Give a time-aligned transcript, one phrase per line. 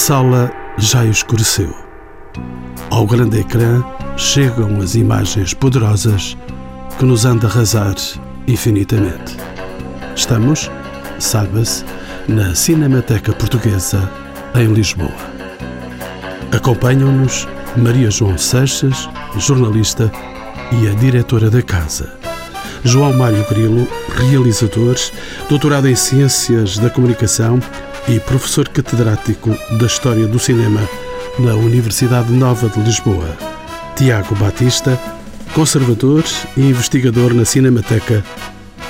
[0.00, 1.74] sala já escureceu.
[2.88, 3.84] Ao grande ecrã
[4.16, 6.38] chegam as imagens poderosas
[6.98, 7.94] que nos han de arrasar
[8.48, 9.36] infinitamente.
[10.16, 10.70] Estamos,
[11.18, 11.84] saiba-se,
[12.26, 14.10] na Cinemateca Portuguesa,
[14.54, 15.12] em Lisboa.
[16.50, 17.46] Acompanham-nos
[17.76, 20.10] Maria João Seixas, jornalista,
[20.72, 22.10] e a diretora da casa.
[22.82, 23.86] João Mário Grilo,
[24.16, 24.96] realizador,
[25.46, 27.60] doutorado em Ciências da Comunicação
[28.10, 30.80] e professor catedrático da História do Cinema
[31.38, 33.36] na Universidade Nova de Lisboa.
[33.94, 35.00] Tiago Batista,
[35.54, 36.24] conservador
[36.56, 38.24] e investigador na Cinemateca,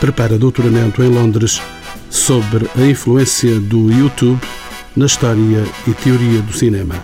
[0.00, 1.60] prepara doutoramento em Londres
[2.08, 4.40] sobre a influência do YouTube
[4.96, 6.94] na história e teoria do cinema.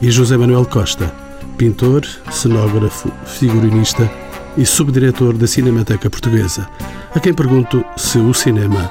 [0.00, 1.14] E José Manuel Costa,
[1.56, 4.10] pintor, cenógrafo, figurinista
[4.56, 6.68] e subdiretor da Cinemateca Portuguesa,
[7.14, 8.90] a quem pergunto se o cinema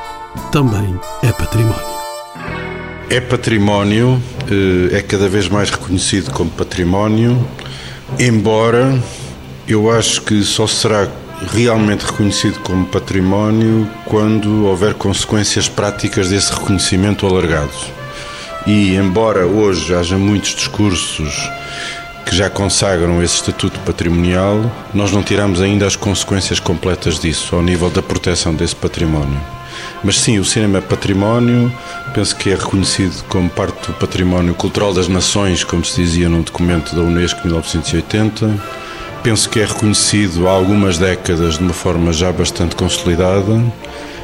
[0.54, 2.11] também é património.
[3.12, 7.46] É património, eh, é cada vez mais reconhecido como património,
[8.18, 8.98] embora
[9.68, 11.10] eu acho que só será
[11.52, 17.74] realmente reconhecido como património quando houver consequências práticas desse reconhecimento alargado.
[18.66, 21.34] E embora hoje haja muitos discursos
[22.26, 27.62] que já consagram esse estatuto patrimonial, nós não tiramos ainda as consequências completas disso, ao
[27.62, 29.61] nível da proteção desse património.
[30.04, 31.72] Mas sim, o cinema é património,
[32.14, 36.42] penso que é reconhecido como parte do património cultural das nações, como se dizia num
[36.42, 38.60] documento da Unesco de 1980.
[39.22, 43.62] Penso que é reconhecido há algumas décadas de uma forma já bastante consolidada.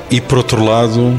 [0.10, 1.16] E por outro lado,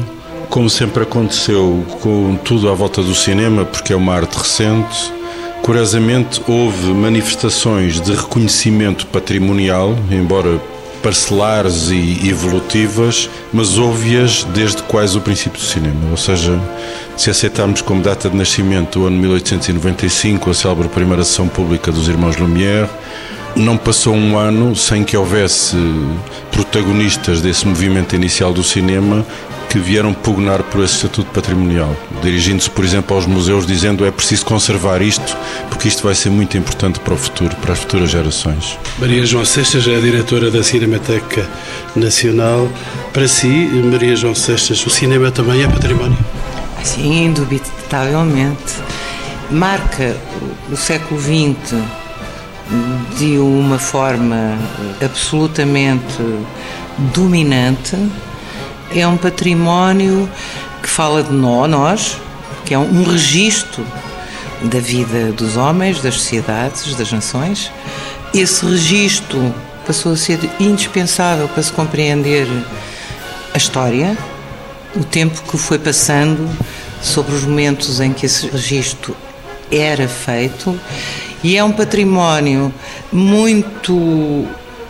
[0.49, 5.13] como sempre aconteceu com tudo à volta do cinema, porque é uma arte recente,
[5.61, 10.59] curiosamente houve manifestações de reconhecimento patrimonial, embora
[11.01, 16.11] parcelares e evolutivas, mas houve-as desde quase o princípio do cinema.
[16.11, 16.59] Ou seja,
[17.17, 22.07] se aceitarmos como data de nascimento o ano 1895, a célebre primeira sessão pública dos
[22.07, 22.89] irmãos Lumière,
[23.55, 25.75] não passou um ano sem que houvesse
[26.51, 29.25] protagonistas desse movimento inicial do cinema
[29.69, 34.43] que vieram pugnar por esse estatuto patrimonial, dirigindo-se, por exemplo, aos museus, dizendo é preciso
[34.43, 35.37] conservar isto,
[35.69, 38.77] porque isto vai ser muito importante para o futuro, para as futuras gerações.
[38.97, 41.47] Maria João Seixas é a diretora da Cinemateca
[41.95, 42.67] Nacional.
[43.13, 46.17] Para si, Maria João Seixas, o cinema também é património?
[46.83, 48.75] Sim, indubitavelmente.
[49.51, 50.15] Marca
[50.71, 51.75] o século XX
[53.17, 54.57] de uma forma
[55.03, 56.17] absolutamente
[57.13, 57.95] dominante
[58.93, 60.29] é um património
[60.81, 62.17] que fala de nós,
[62.65, 63.85] que é um registro
[64.63, 67.71] da vida dos homens, das sociedades, das nações.
[68.33, 69.53] Esse registro
[69.85, 72.47] passou a ser indispensável para se compreender
[73.53, 74.17] a história,
[74.95, 76.49] o tempo que foi passando
[77.01, 79.15] sobre os momentos em que esse registro
[79.71, 80.79] era feito
[81.43, 82.73] e é um património
[83.11, 84.45] muito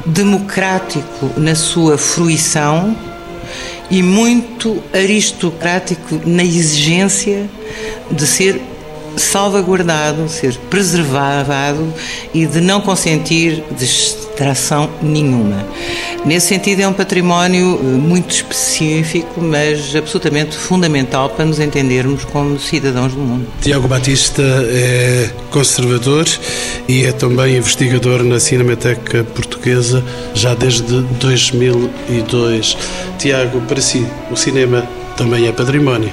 [0.06, 2.96] democrático na sua fruição
[3.90, 7.50] e muito aristocrático na exigência
[8.12, 8.62] de ser
[9.20, 11.94] salvaguardado, ser preservado
[12.34, 15.66] e de não consentir distração nenhuma.
[16.26, 22.60] Nesse sentido, é um património eh, muito específico, mas absolutamente fundamental para nos entendermos como
[22.60, 23.48] cidadãos do mundo.
[23.62, 26.28] Tiago Batista é conservador
[26.88, 30.04] e é também investigador na Cinemateca Portuguesa
[30.34, 32.78] já desde 2002.
[33.18, 36.12] Tiago, para si, o cinema também é património?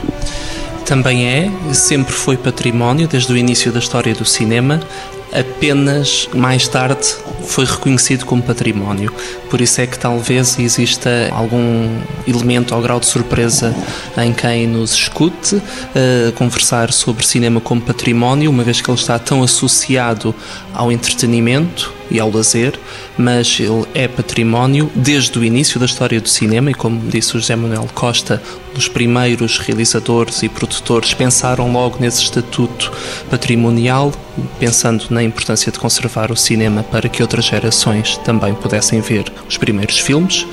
[0.86, 4.80] Também é, sempre foi património desde o início da história do cinema,
[5.32, 7.04] apenas mais tarde
[7.44, 9.12] foi reconhecido como património.
[9.50, 13.74] Por isso é que talvez exista algum elemento ao grau de surpresa
[14.16, 19.18] em quem nos escute uh, conversar sobre cinema como património, uma vez que ele está
[19.18, 20.32] tão associado
[20.72, 22.78] ao entretenimento e ao lazer,
[23.16, 27.40] mas ele é património desde o início da história do cinema e, como disse o
[27.40, 28.42] José Manuel Costa,
[28.76, 32.92] os primeiros realizadores e produtores pensaram logo nesse estatuto
[33.30, 34.12] patrimonial,
[34.58, 39.56] pensando na importância de conservar o cinema para que outras gerações também pudessem ver os
[39.56, 40.46] primeiros filmes,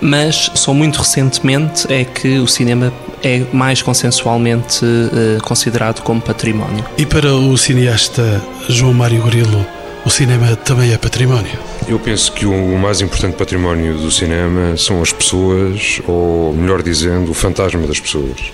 [0.00, 6.84] mas só muito recentemente é que o cinema é mais consensualmente uh, considerado como património.
[6.96, 9.66] E para o cineasta João Mário Grilo,
[10.04, 11.58] o cinema também é património?
[11.86, 17.30] Eu penso que o mais importante património do cinema são as pessoas, ou melhor dizendo,
[17.30, 18.52] o fantasma das pessoas.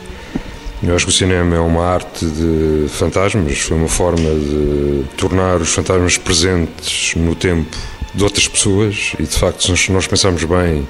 [0.83, 5.57] Eu acho que o cinema é uma arte de fantasmas, foi uma forma de tornar
[5.57, 7.77] os fantasmas presentes no tempo
[8.15, 10.87] de outras pessoas e, de facto, se nós pensarmos bem,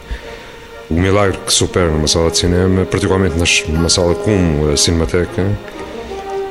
[0.88, 3.36] o milagre que se opera numa sala de cinema, particularmente
[3.68, 5.46] numa sala como a Cinemateca,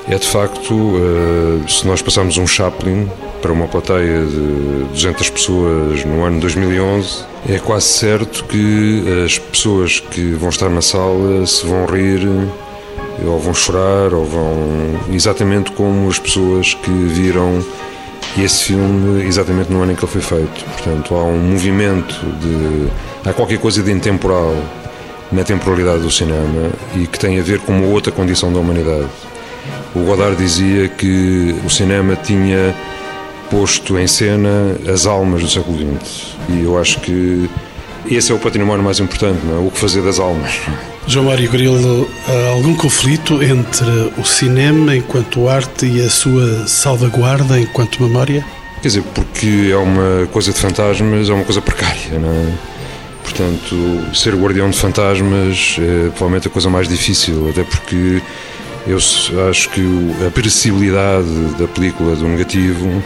[0.07, 3.09] é de facto, uh, se nós passarmos um Chaplin
[3.45, 10.00] para uma plateia de 200 pessoas no ano 2011, é quase certo que as pessoas
[10.00, 12.27] que vão estar na sala se vão rir
[13.24, 17.63] ou vão chorar ou vão exatamente como as pessoas que viram
[18.36, 20.65] esse filme exatamente no ano em que ele foi feito.
[20.65, 24.56] Portanto, há um movimento de há qualquer coisa de intemporal
[25.31, 29.06] na temporalidade do cinema e que tem a ver com uma outra condição da humanidade.
[29.94, 32.74] O Godard dizia que o cinema tinha
[33.50, 36.36] posto em cena as almas do século XX.
[36.50, 37.50] E eu acho que
[38.09, 39.68] esse é o património mais importante, não é?
[39.68, 40.51] o que fazer das almas.
[41.07, 43.86] João Mário Grilo, há algum conflito entre
[44.18, 48.44] o cinema enquanto arte e a sua salvaguarda enquanto memória?
[48.81, 52.53] Quer dizer, porque é uma coisa de fantasmas, é uma coisa precária, não é?
[53.24, 58.21] Portanto, ser guardião de fantasmas é provavelmente a coisa mais difícil, até porque
[58.88, 58.98] eu
[59.50, 59.81] acho que
[60.25, 61.27] a perecibilidade
[61.59, 63.03] da película do negativo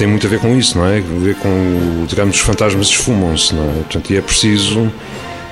[0.00, 0.98] tem muito a ver com isso, não é?
[0.98, 3.74] Ver com, digamos, os fantasmas esfumam-se, não é?
[3.82, 4.90] Portanto, e é preciso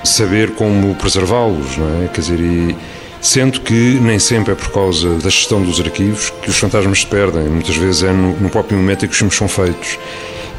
[0.03, 2.07] saber como preservá-los, não é?
[2.07, 2.75] Quer dizer, e
[3.21, 7.05] sendo que nem sempre é por causa da gestão dos arquivos que os fantasmas se
[7.05, 9.99] perdem, muitas vezes é no, no próprio momento em que os filmes são feitos.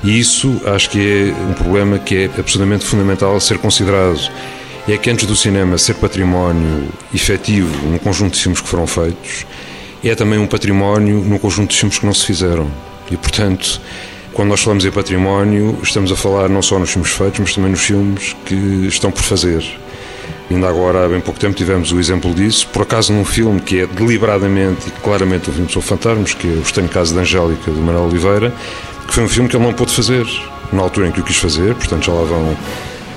[0.04, 1.00] E isso acho que
[1.34, 4.20] é um problema que é absolutamente fundamental a ser considerado
[4.88, 9.46] é que antes do cinema ser património efetivo num conjunto de filmes que foram feitos,
[10.04, 12.70] é também um património no conjunto de filmes que não se fizeram.
[13.10, 13.80] E, portanto,
[14.32, 17.70] quando nós falamos em património, estamos a falar não só nos filmes feitos, mas também
[17.70, 19.64] nos filmes que estão por fazer.
[20.50, 23.80] Ainda agora, há bem pouco tempo, tivemos o exemplo disso, por acaso num filme que
[23.80, 27.70] é deliberadamente e claramente um filme sobre fantasmas, que é O Estranho Caso de Angélica,
[27.70, 28.52] de Manuel Oliveira,
[29.06, 30.26] que foi um filme que ele não pôde fazer
[30.72, 32.56] na altura em que o quis fazer, portanto já lá vão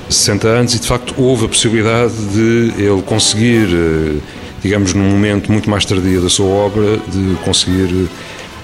[0.10, 4.20] 60 anos e de facto houve a possibilidade de ele conseguir, eh,
[4.62, 8.10] digamos, num momento muito mais tardio da sua obra, de conseguir.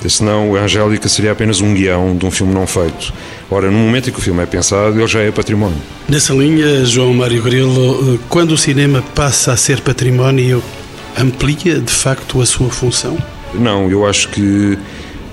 [0.08, 3.14] Senão, a Angélica seria apenas um guião de um filme não feito.
[3.52, 5.78] Ora, no momento em que o filme é pensado, ele já é património.
[6.08, 10.64] Nessa linha, João Mário Grilo, quando o cinema passa a ser património,
[11.18, 13.18] amplia de facto a sua função?
[13.54, 14.78] Não, eu acho que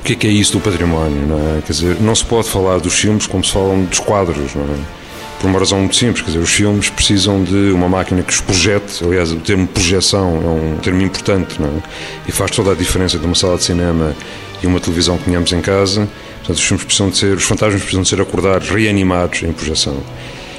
[0.00, 1.26] o que é, que é isso do património?
[1.26, 1.60] Não é?
[1.62, 4.96] Quer dizer, não se pode falar dos filmes como se falam dos quadros, não é?
[5.40, 8.40] por uma razão muito simples, quer dizer, os filmes precisam de uma máquina que os
[8.40, 11.82] projete, aliás, o termo projeção é um termo importante, não é?
[12.26, 14.14] E faz toda a diferença de uma sala de cinema
[14.62, 16.08] e uma televisão que tenhamos em casa.
[16.38, 19.96] Portanto, os filmes precisam de ser, os fantasmas precisam de ser acordados, reanimados em projeção.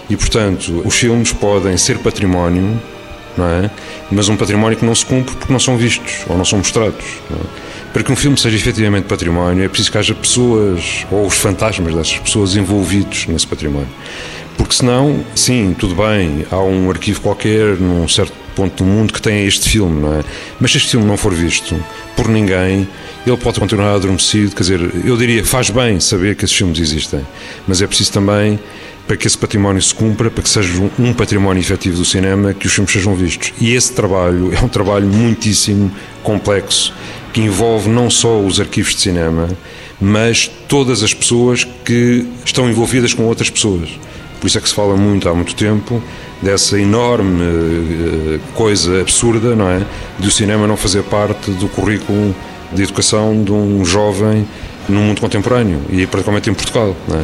[0.10, 2.82] E, portanto, os filmes podem ser património,
[3.38, 3.70] não é?
[4.12, 7.06] Mas um património que não se cumpre porque não são vistos ou não são mostrados.
[7.30, 7.68] Não é?
[7.94, 11.96] Para que um filme seja efetivamente património, é preciso que haja pessoas ou os fantasmas
[11.96, 13.90] dessas pessoas envolvidos nesse património.
[14.57, 19.21] Porque senão, sim, tudo bem, há um arquivo qualquer num certo ponto do mundo que
[19.21, 20.24] tenha este filme, não é?
[20.59, 21.80] Mas se este filme não for visto
[22.15, 22.88] por ninguém,
[23.25, 27.21] ele pode continuar adormecido, quer dizer, eu diria, faz bem saber que esses filmes existem,
[27.68, 28.59] mas é preciso também
[29.07, 32.68] para que esse património se cumpra, para que seja um património efetivo do cinema, que
[32.68, 33.54] os filmes sejam vistos.
[33.59, 35.90] E esse trabalho é um trabalho muitíssimo
[36.21, 36.94] complexo,
[37.31, 39.49] que envolve não só os arquivos de cinema,
[39.99, 43.90] mas todas as pessoas que estão envolvidas com outras pessoas.
[44.40, 46.02] Por isso é que se fala muito há muito tempo
[46.42, 49.82] dessa enorme uh, coisa absurda, não é?
[50.20, 52.36] De o cinema não fazer parte do currículo
[52.72, 54.48] de educação de um jovem
[54.88, 57.24] no mundo contemporâneo e particularmente em Portugal, não é?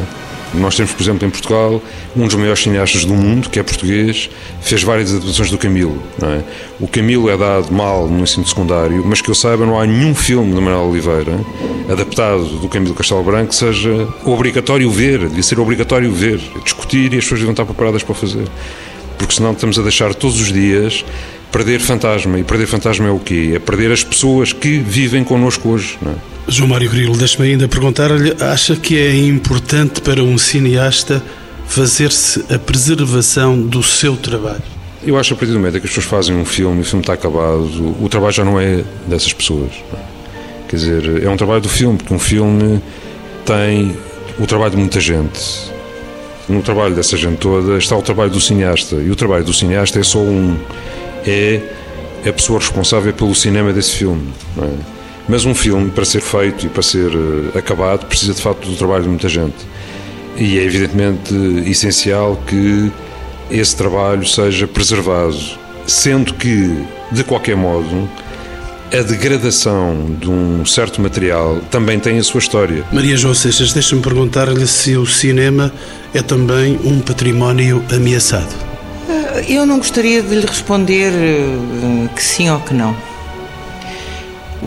[0.54, 1.82] Nós temos, por exemplo, em Portugal,
[2.16, 4.30] um dos maiores cineastas do mundo, que é português,
[4.60, 6.02] fez várias adaptações do Camilo.
[6.22, 6.42] É?
[6.80, 10.14] O Camilo é dado mal no ensino secundário, mas que eu saiba, não há nenhum
[10.14, 11.38] filme de Manuel Oliveira
[11.88, 17.18] adaptado do Camilo Castelo Branco que seja obrigatório ver, devia ser obrigatório ver, discutir e
[17.18, 18.46] as pessoas deviam estar preparadas para fazer.
[19.18, 21.04] Porque senão estamos a deixar todos os dias
[21.52, 22.38] perder fantasma.
[22.38, 23.52] E perder fantasma é o quê?
[23.54, 25.96] É perder as pessoas que vivem connosco hoje.
[26.02, 26.33] Não é?
[26.46, 31.22] João Mário Grilo, deixe-me ainda perguntar-lhe: acha que é importante para um cineasta
[31.66, 34.62] fazer-se a preservação do seu trabalho?
[35.02, 37.12] Eu acho a partir do momento que as pessoas fazem um filme o filme está
[37.12, 39.70] acabado, o trabalho já não é dessas pessoas.
[40.68, 42.80] Quer dizer, é um trabalho do filme, porque um filme
[43.44, 43.96] tem
[44.38, 45.40] o trabalho de muita gente.
[46.48, 48.96] No trabalho dessa gente toda está o trabalho do cineasta.
[48.96, 50.58] E o trabalho do cineasta é só um.
[51.26, 51.60] É
[52.26, 54.28] a pessoa responsável pelo cinema desse filme.
[54.58, 54.93] É?
[55.28, 58.76] Mas um filme, para ser feito e para ser uh, acabado, precisa de facto do
[58.76, 59.56] trabalho de muita gente.
[60.36, 61.34] E é evidentemente
[61.66, 62.92] essencial que
[63.50, 65.38] esse trabalho seja preservado,
[65.86, 68.08] sendo que, de qualquer modo,
[68.92, 72.84] a degradação de um certo material também tem a sua história.
[72.92, 75.72] Maria João Seixas, deixa-me perguntar-lhe se o cinema
[76.12, 78.54] é também um património ameaçado.
[79.48, 82.96] Eu não gostaria de lhe responder eh, que sim ou que não.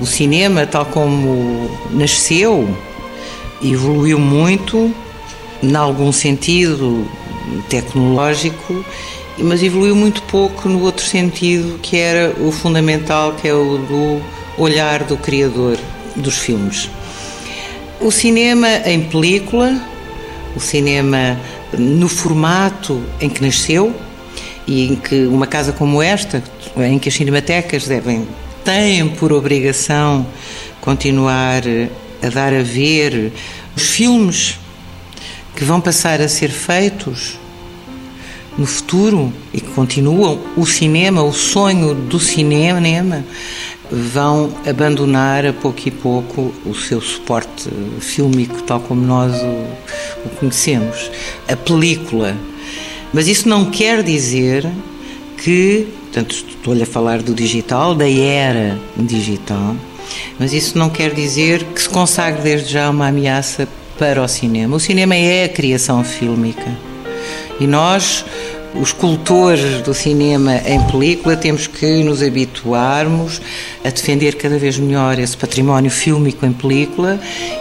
[0.02, 2.68] O cinema, tal como nasceu,
[3.64, 4.94] evoluiu muito,
[5.62, 7.08] em algum sentido
[7.70, 8.86] tecnológico,
[9.40, 14.22] mas evoluiu muito pouco no outro sentido, que era o fundamental, que é o do
[14.58, 15.78] olhar do criador
[16.16, 16.90] dos filmes.
[18.00, 19.80] O cinema em película,
[20.56, 21.40] o cinema
[21.78, 23.94] no formato em que nasceu
[24.68, 26.44] e em que uma casa como esta,
[26.78, 28.28] em que as cinematecas devem
[28.68, 30.28] têm por obrigação
[30.82, 31.64] continuar
[32.22, 33.32] a dar a ver
[33.74, 34.60] os filmes
[35.56, 37.40] que vão passar a ser feitos
[38.58, 43.24] no futuro e que continuam o cinema, o sonho do cinema,
[43.90, 47.70] vão abandonar a pouco e pouco o seu suporte
[48.02, 51.10] fílmico, tal como nós o, o conhecemos,
[51.48, 52.36] a película.
[53.14, 54.70] Mas isso não quer dizer
[55.38, 59.74] que, portanto, estou-lhe a falar do digital, da era digital,
[60.38, 63.66] mas isso não quer dizer que se consagre desde já uma ameaça
[63.98, 64.76] para o cinema.
[64.76, 66.70] O cinema é a criação fílmica.
[67.58, 68.26] E nós,
[68.76, 73.42] os cultores do cinema em película, temos que nos habituarmos
[73.84, 77.20] a defender cada vez melhor esse património fílmico em película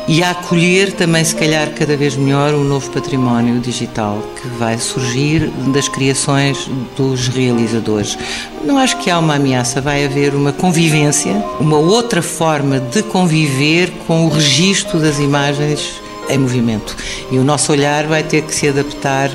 [0.09, 4.79] e a acolher também, se calhar, cada vez melhor o novo património digital que vai
[4.79, 8.19] surgir das criações dos realizadores.
[8.65, 13.93] Não acho que há uma ameaça, vai haver uma convivência, uma outra forma de conviver
[14.07, 16.97] com o registro das imagens em movimento.
[17.31, 19.31] E o nosso olhar vai ter que se adaptar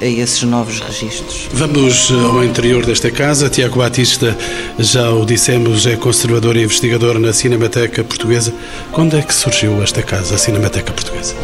[0.00, 1.48] a esses novos registros.
[1.52, 3.48] Vamos ao interior desta casa.
[3.48, 4.36] Tiago Batista,
[4.78, 8.52] já o dissemos, é conservador e investigador na Cinemateca Portuguesa.
[8.92, 11.34] Quando é que surgiu esta casa, a Cinemateca Portuguesa?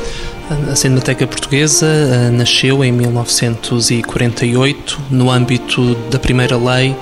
[0.50, 6.94] A Cinemateca Portuguesa uh, nasceu em 1948 no âmbito da primeira lei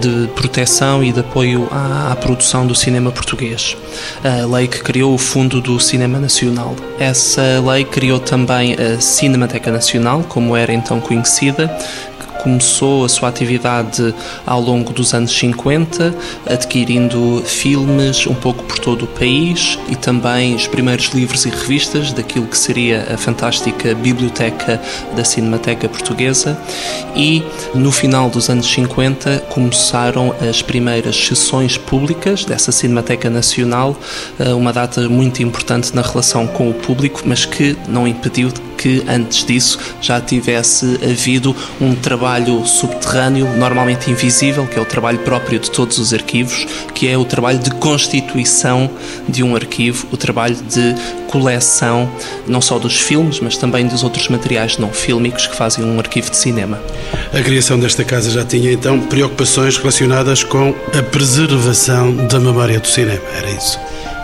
[0.00, 3.76] de proteção e de apoio à, à, produção do cinema português,
[4.24, 6.74] a lei que criou o Fundo do Cinema Nacional.
[6.98, 11.72] Essa lei criou também a Cinemateca Nacional, como era então conhecida,
[12.42, 14.14] começou a sua atividade
[14.46, 16.14] ao longo dos anos 50,
[16.46, 22.12] adquirindo filmes um pouco por todo o país e também os primeiros livros e revistas
[22.12, 24.80] daquilo que seria a fantástica biblioteca
[25.14, 26.58] da Cinemateca Portuguesa.
[27.14, 27.42] E
[27.74, 33.96] no final dos anos 50 começaram as primeiras sessões públicas dessa Cinemateca Nacional,
[34.38, 39.04] eh, uma data muito importante na relação com o público, mas que não impediu que
[39.08, 45.58] antes disso já tivesse havido um trabalho subterrâneo, normalmente invisível, que é o trabalho próprio
[45.58, 48.88] de todos os arquivos, que é o trabalho de constituição
[49.28, 50.94] de um arquivo, o trabalho de
[51.28, 52.10] coleção
[52.46, 56.30] não só dos filmes, mas também dos outros materiais não fílmicos que fazem um arquivo
[56.30, 56.82] de cinema.
[57.32, 62.88] A criação desta casa já tinha então preocupações relacionadas com a preservação da memória do
[62.88, 63.78] cinema, era isso?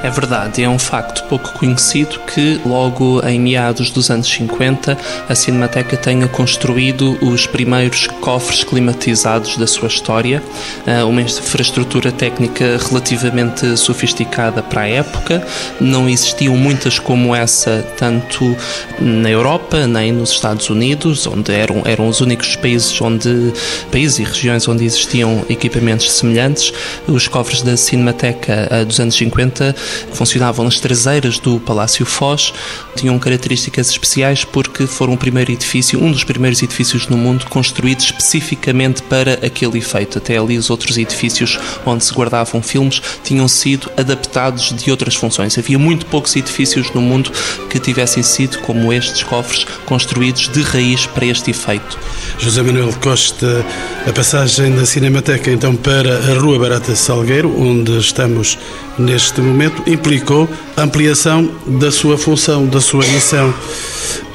[0.04, 5.34] É verdade, é um facto pouco conhecido que, logo em meados dos anos 50, a
[5.34, 10.42] Cinemateca tenha construído os primeiros cofres climatizados da sua história,
[10.86, 15.42] ah, uma infraestrutura técnica relativamente sofisticada para a época.
[15.80, 18.56] Não existiam muitas como essa, tanto
[19.00, 23.52] na Europa nem nos Estados Unidos, onde eram, eram os únicos países onde
[23.90, 26.72] países e regiões onde existiam equipamentos semelhantes.
[27.06, 29.74] Os cofres da Cinemateca ah, dos anos 50
[30.12, 32.52] funcionavam nas traseiras do Palácio Foz,
[32.96, 38.06] tinham características especiais porque foram o primeiro edifício, um dos primeiros edifícios no mundo construídos
[38.06, 40.18] especificamente para aquele efeito.
[40.18, 45.58] Até ali os outros edifícios onde se guardavam filmes tinham sido adaptados de outras funções.
[45.58, 47.30] Havia muito poucos edifícios no mundo
[47.70, 51.98] que tivessem sido como estes cofres construídos de raiz para este efeito.
[52.38, 53.64] José Manuel Costa,
[54.06, 58.58] a passagem da Cinemateca então para a Rua Barata Salgueiro, onde estamos
[58.98, 63.54] neste momento, implicou a ampliação da sua função, da sua missão.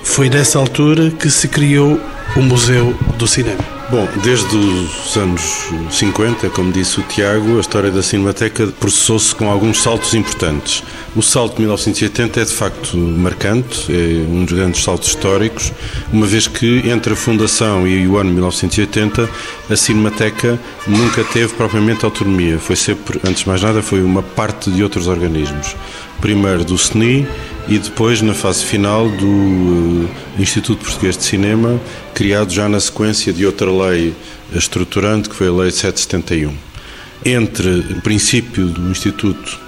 [0.03, 1.99] Foi nessa altura que se criou
[2.35, 3.78] o Museu do Cinema.
[3.91, 5.41] Bom, desde os anos
[5.89, 10.83] 50, como disse o Tiago, a história da Cinemateca processou-se com alguns saltos importantes.
[11.15, 15.73] O salto de 1980 é de facto marcante, é um dos grandes saltos históricos,
[16.13, 19.27] uma vez que entre a fundação e o ano 1980
[19.67, 22.59] a Cinemateca nunca teve propriamente autonomia.
[22.59, 25.75] Foi sempre, antes de mais nada, foi uma parte de outros organismos.
[26.21, 27.27] Primeiro do CNI
[27.69, 31.79] e depois na fase final do eh, Instituto Português de Cinema,
[32.15, 34.15] criado já na sequência de outra lei
[34.51, 36.51] estruturante, que foi a Lei 771.
[37.23, 39.59] Entre o princípio do Instituto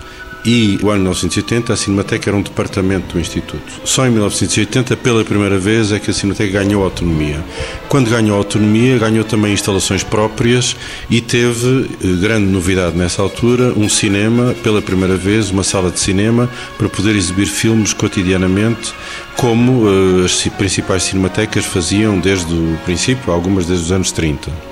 [0.45, 3.63] e o ano 1980 a Cinemateca era um departamento do Instituto.
[3.83, 7.43] Só em 1980, pela primeira vez, é que a Cinemateca ganhou autonomia.
[7.88, 10.75] Quando ganhou autonomia, ganhou também instalações próprias
[11.10, 16.00] e teve, eh, grande novidade nessa altura, um cinema, pela primeira vez, uma sala de
[16.00, 18.93] cinema, para poder exibir filmes cotidianamente,
[19.36, 24.71] como uh, as principais cinematecas faziam desde o princípio, algumas desde os anos 30.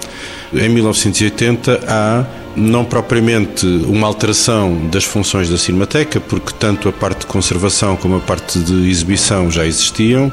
[0.53, 2.25] Em 1980 há
[2.56, 8.18] não propriamente uma alteração das funções da Cinemateca, porque tanto a parte de conservação como
[8.18, 10.32] a parte de exibição já existiam,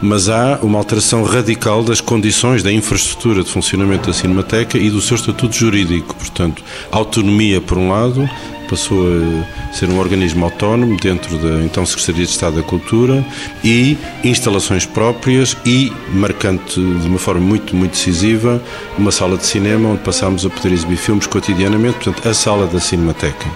[0.00, 5.00] mas há uma alteração radical das condições da infraestrutura de funcionamento da Cinemateca e do
[5.00, 6.14] seu estatuto jurídico.
[6.16, 8.28] Portanto, autonomia por um lado,
[8.68, 13.24] passou a ser um organismo autónomo dentro da então Secretaria de Estado da Cultura
[13.64, 18.62] e instalações próprias e, marcante de uma forma muito, muito decisiva,
[18.96, 22.80] uma sala de cinema onde passámos a poder exibir filmes cotidianamente, portanto, a sala da
[22.80, 23.46] Cinemateca.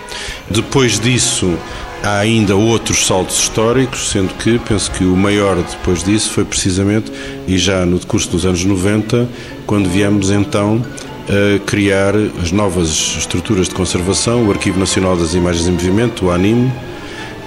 [0.51, 1.57] Depois disso,
[2.03, 7.13] há ainda outros saltos históricos, sendo que penso que o maior depois disso foi precisamente,
[7.47, 9.29] e já no decurso dos anos 90,
[9.67, 10.85] quando viemos então
[11.29, 16.31] a criar as novas estruturas de conservação, o Arquivo Nacional das Imagens em Movimento, o
[16.31, 16.73] ANIM,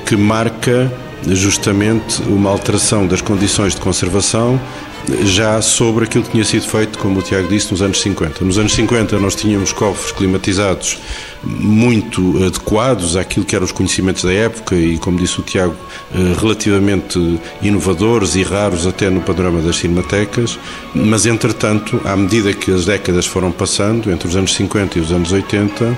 [0.06, 0.92] que marca
[1.28, 4.60] justamente uma alteração das condições de conservação
[5.24, 8.44] já sobre aquilo que tinha sido feito, como o Tiago disse, nos anos 50.
[8.44, 10.98] Nos anos 50 nós tínhamos cofres climatizados
[11.44, 15.76] muito adequados àquilo que eram os conhecimentos da época e, como disse o Tiago,
[16.14, 20.58] eh, relativamente inovadores e raros até no panorama das cinematecas,
[20.94, 25.12] mas entretanto, à medida que as décadas foram passando, entre os anos 50 e os
[25.12, 25.96] anos 80,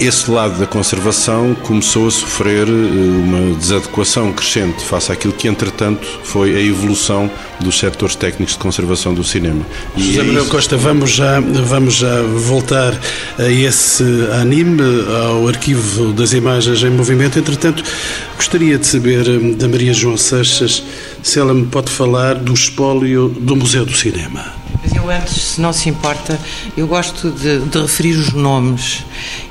[0.00, 6.06] esse lado da conservação começou a sofrer eh, uma desadequação crescente face àquilo que, entretanto,
[6.24, 9.64] foi a evolução dos setores técnicos de conservação do cinema.
[9.96, 12.98] José é Manuel Costa, vamos já, vamos já voltar
[13.38, 14.04] a esse
[14.40, 14.82] anime,
[15.26, 17.38] ao arquivo das imagens em movimento.
[17.38, 17.82] Entretanto,
[18.36, 20.82] gostaria de saber eh, da Maria João Seixas
[21.22, 24.63] se ela me pode falar do espólio do Museu do Cinema.
[24.84, 26.38] Mas eu antes, se não se importa,
[26.76, 29.02] eu gosto de, de referir os nomes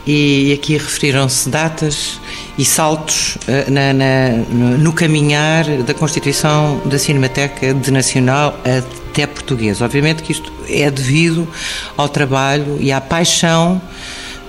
[0.05, 2.19] e aqui referiram-se datas
[2.55, 4.29] e saltos uh, na, na,
[4.77, 9.83] no caminhar da constituição da Cinemateca de Nacional até portuguesa.
[9.83, 11.47] Obviamente que isto é devido
[11.97, 13.81] ao trabalho e à paixão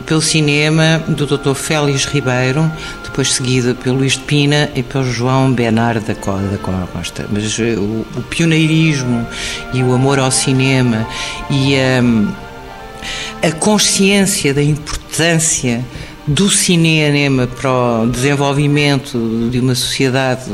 [0.04, 1.54] pelo cinema do Dr.
[1.54, 2.70] Félix Ribeiro,
[3.14, 7.28] depois seguida pelo Luís de Pina e pelo João Bernard da Costa.
[7.30, 9.24] Mas eh, o, o pioneirismo
[9.72, 11.06] e o amor ao cinema
[11.48, 15.84] e a, a consciência da importância
[16.26, 17.70] do cinema para
[18.02, 20.44] o desenvolvimento de uma sociedade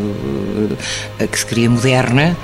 [1.18, 2.36] eh, que se cria moderna,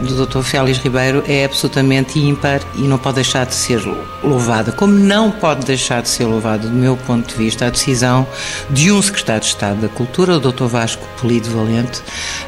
[0.00, 0.40] do Dr.
[0.40, 3.82] Félix Ribeiro, é absolutamente ímpar e não pode deixar de ser
[4.24, 4.72] louvada.
[4.72, 8.26] Como não pode deixar de ser louvada, do meu ponto de vista, a decisão
[8.70, 10.64] de um secretário de Estado da Cultura, o Dr.
[10.64, 12.00] Vasco Polido Valente,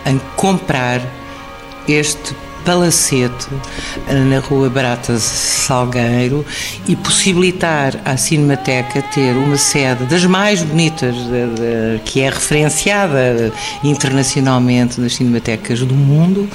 [0.06, 1.02] em comprar
[1.86, 3.48] este palacete
[4.08, 6.44] eh, na Rua Barata Salgueiro
[6.88, 13.52] e possibilitar à Cinemateca ter uma sede das mais bonitas, de, de, que é referenciada
[13.82, 16.48] internacionalmente das cinematecas do mundo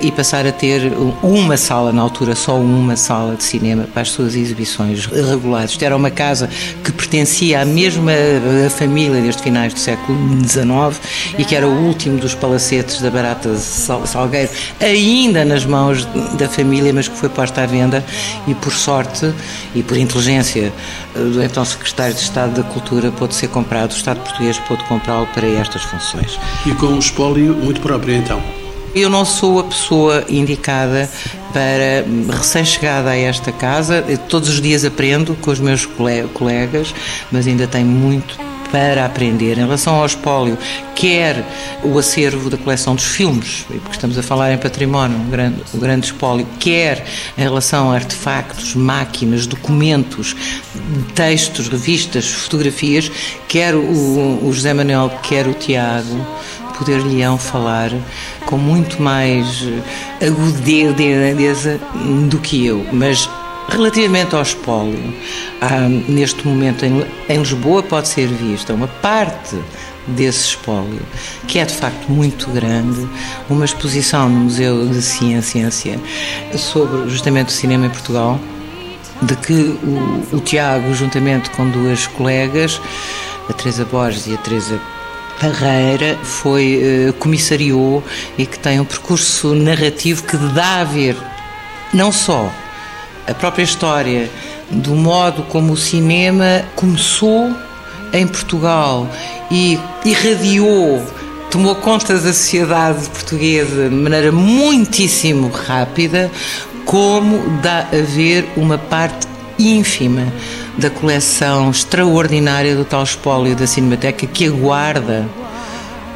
[0.00, 4.10] e passar a ter uma sala, na altura só uma sala de cinema para as
[4.10, 5.72] suas exibições regulares.
[5.72, 6.48] Isto era uma casa
[6.82, 8.12] que pertencia à mesma
[8.76, 11.00] família desde finais do século XIX
[11.38, 16.06] e que era o último dos palacetes da Barata Salgueiro, ainda nas mãos
[16.38, 18.02] da família, mas que foi posta à venda
[18.46, 19.32] e, por sorte
[19.74, 20.72] e por inteligência
[21.14, 25.26] do então Secretário de Estado da Cultura, pôde ser comprado, o Estado português pôde comprá-lo
[25.34, 26.38] para estas funções.
[26.64, 28.42] E com um espólio muito próprio, então?
[28.94, 31.08] Eu não sou a pessoa indicada
[31.52, 32.04] para
[32.36, 34.04] recém-chegada a esta casa.
[34.08, 35.86] Eu todos os dias aprendo com os meus
[36.34, 36.94] colegas,
[37.30, 39.58] mas ainda tenho muito para aprender.
[39.58, 40.56] Em relação ao espólio,
[40.94, 41.44] quer
[41.84, 45.78] o acervo da coleção dos filmes, porque estamos a falar em património, um grande, um
[45.78, 47.04] grande espólio, quer
[47.36, 50.34] em relação a artefactos, máquinas, documentos,
[51.14, 53.12] textos, revistas, fotografias,
[53.46, 56.26] quer o, o José Manuel, quer o Tiago,
[56.78, 57.90] poder-lhe-ão falar
[58.46, 59.68] com muito mais
[60.20, 61.78] agudeza
[62.28, 63.28] do que eu, mas
[63.72, 65.14] Relativamente ao espólio,
[65.58, 69.56] há, neste momento em, em Lisboa pode ser vista uma parte
[70.06, 71.00] desse espólio,
[71.48, 73.08] que é de facto muito grande,
[73.48, 75.70] uma exposição no Museu de Ciência
[76.54, 78.38] sobre justamente o cinema em Portugal,
[79.22, 82.78] de que o, o Tiago, juntamente com duas colegas,
[83.48, 84.78] a Teresa Borges e a Teresa
[85.40, 88.04] Parreira, foi uh, comissariou
[88.36, 91.16] e que tem um percurso narrativo que dá a ver
[91.94, 92.52] não só
[93.26, 94.30] a própria história
[94.70, 97.54] do modo como o cinema começou
[98.12, 99.08] em Portugal
[99.50, 101.02] e irradiou,
[101.50, 106.30] tomou conta da sociedade portuguesa de maneira muitíssimo rápida,
[106.84, 109.26] como dá a ver uma parte
[109.58, 110.32] ínfima
[110.76, 115.28] da coleção extraordinária do tal espólio da Cinemateca que aguarda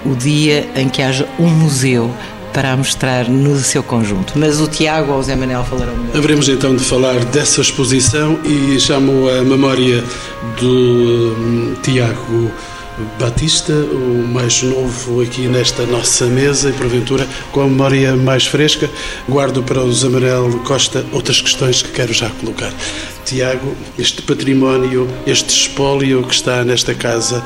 [0.04, 2.10] o dia em que haja um museu
[2.56, 4.32] para mostrar no seu conjunto.
[4.34, 6.16] Mas o Tiago ou o Zé Manel falarão melhor.
[6.16, 10.02] Haveremos então de falar dessa exposição e chamo a memória
[10.58, 12.50] do hum, Tiago
[13.20, 18.88] Batista, o mais novo aqui nesta nossa mesa e porventura com a memória mais fresca,
[19.28, 22.72] guardo para o Zé Manel Costa outras questões que quero já colocar.
[23.26, 27.44] Tiago, este património, este espólio que está nesta casa,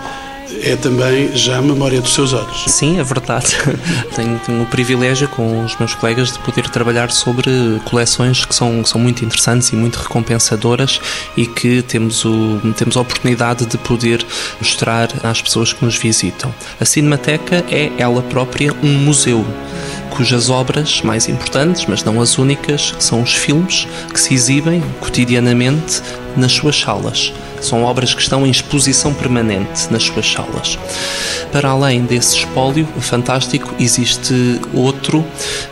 [0.63, 2.65] é também já a memória dos seus olhos.
[2.67, 3.57] Sim, é verdade.
[4.15, 7.51] tenho, tenho, o privilégio com os meus colegas de poder trabalhar sobre
[7.85, 11.01] coleções que são, são muito interessantes e muito recompensadoras
[11.37, 14.25] e que temos, o, temos a oportunidade de poder
[14.61, 16.55] mostrar às pessoas que nos visitam.
[16.81, 19.45] A Cinemateca é ela própria um museu
[20.11, 26.03] cujas obras mais importantes, mas não as únicas, são os filmes que se exibem cotidianamente
[26.37, 27.33] nas suas salas.
[27.61, 30.79] São obras que estão em exposição permanente nas suas salas.
[31.53, 35.25] Para além desse espólio fantástico, existe outro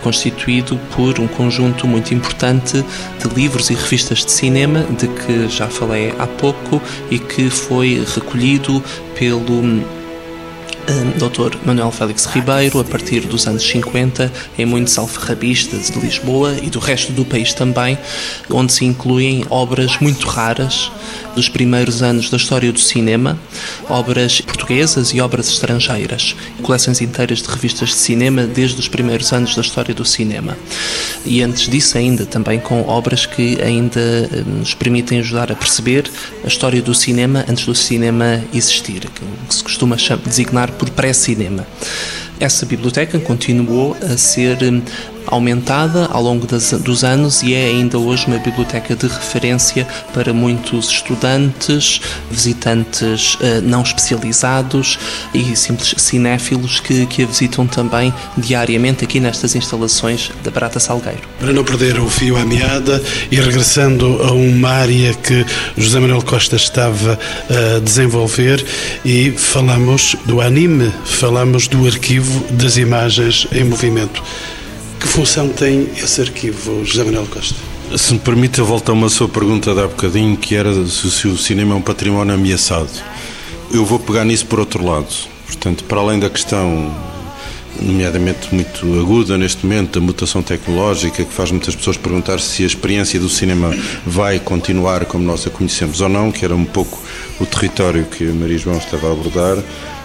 [0.03, 2.85] constituído por um conjunto muito importante
[3.23, 8.05] de livros e revistas de cinema, de que já falei há pouco e que foi
[8.15, 8.83] recolhido
[9.19, 9.63] pelo
[11.19, 11.59] Dr.
[11.67, 16.79] Manuel Félix Ribeiro, a partir dos anos 50, em muitos alfarrabistas de Lisboa e do
[16.79, 17.99] resto do país também,
[18.49, 20.91] onde se incluem obras muito raras
[21.35, 23.39] dos primeiros anos da história do cinema,
[23.89, 29.55] obras portuguesas e obras estrangeiras, coleções inteiras de revistas de cinema desde os primeiros anos
[29.55, 30.57] da história do cinema.
[31.25, 36.11] E antes disso, ainda também com obras que ainda eh, nos permitem ajudar a perceber
[36.43, 39.09] a história do cinema antes do cinema existir,
[39.49, 41.67] que se costuma designar por pré-cinema.
[42.41, 44.81] Essa biblioteca continuou a ser hum,
[45.31, 50.33] aumentada ao longo das, dos anos e é ainda hoje uma biblioteca de referência para
[50.33, 54.99] muitos estudantes, visitantes uh, não especializados
[55.35, 61.23] e simples cinéfilos que, que a visitam também diariamente aqui nestas instalações da Barata Salgueiro.
[61.39, 65.45] Para não perder o fio à meada e regressando a uma área que
[65.77, 68.65] José Manuel Costa estava a desenvolver
[69.05, 74.23] e falamos do anime, falamos do arquivo das imagens em movimento.
[75.01, 77.55] Que função tem esse arquivo, José Manuel Costa?
[77.97, 81.29] Se me permite, eu volto a uma sua pergunta de há bocadinho, que era se,
[81.29, 82.91] o cinema é um património ameaçado.
[83.73, 85.07] Eu vou pegar nisso por outro lado.
[85.47, 86.95] Portanto, para além da questão
[87.81, 92.67] nomeadamente muito aguda neste momento, da mutação tecnológica, que faz muitas pessoas perguntar se a
[92.67, 97.01] experiência do cinema vai continuar como nós a conhecemos ou não, que era um pouco
[97.41, 99.63] o território que a Maria João estava a abordar.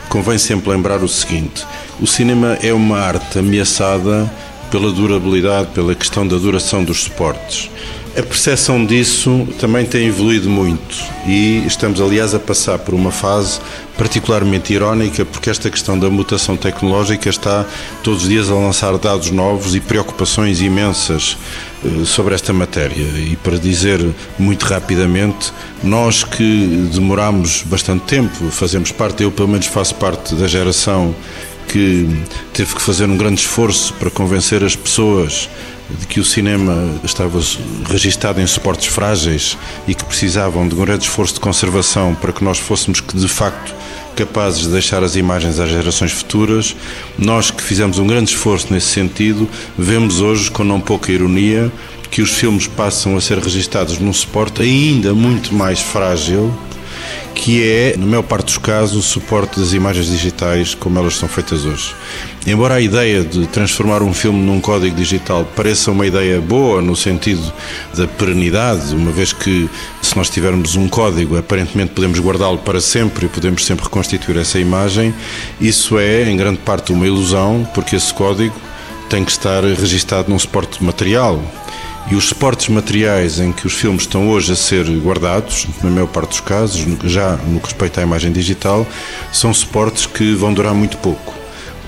[0.07, 1.65] Convém sempre lembrar o seguinte:
[1.99, 4.31] o cinema é uma arte ameaçada
[4.73, 7.69] pela durabilidade, pela questão da duração dos suportes.
[8.17, 10.95] A percepção disso também tem evoluído muito
[11.27, 13.59] e estamos, aliás, a passar por uma fase
[13.95, 17.67] particularmente irónica porque esta questão da mutação tecnológica está
[18.01, 21.37] todos os dias a lançar dados novos e preocupações imensas
[21.85, 23.03] eh, sobre esta matéria.
[23.03, 24.03] E para dizer
[24.39, 30.47] muito rapidamente, nós que demoramos bastante tempo, fazemos parte, eu pelo menos faço parte da
[30.47, 31.13] geração
[31.67, 32.07] que
[32.53, 35.49] teve que fazer um grande esforço para convencer as pessoas
[35.89, 37.39] de que o cinema estava
[37.89, 42.43] registado em suportes frágeis e que precisavam de um grande esforço de conservação para que
[42.43, 43.73] nós fôssemos de facto
[44.15, 46.75] capazes de deixar as imagens às gerações futuras.
[47.17, 51.71] Nós que fizemos um grande esforço nesse sentido, vemos hoje com não pouca ironia
[52.09, 56.53] que os filmes passam a ser registados num suporte ainda muito mais frágil
[57.33, 61.27] que é, na maior parte dos casos, o suporte das imagens digitais como elas são
[61.27, 61.93] feitas hoje.
[62.45, 66.95] Embora a ideia de transformar um filme num código digital pareça uma ideia boa no
[66.95, 67.53] sentido
[67.95, 69.69] da perenidade, uma vez que
[70.01, 74.59] se nós tivermos um código, aparentemente podemos guardá-lo para sempre e podemos sempre reconstituir essa
[74.59, 75.13] imagem,
[75.59, 78.55] isso é, em grande parte, uma ilusão, porque esse código
[79.09, 81.41] tem que estar registado num suporte material,
[82.09, 86.07] e os suportes materiais em que os filmes estão hoje a ser guardados, na maior
[86.07, 88.85] parte dos casos, já no que respeita à imagem digital,
[89.31, 91.42] são suportes que vão durar muito pouco.